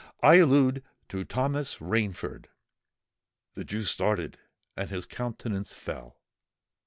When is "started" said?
3.83-4.39